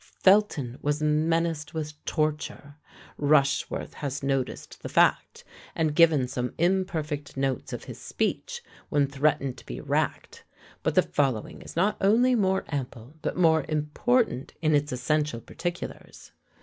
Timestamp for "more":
12.33-12.65, 13.37-13.63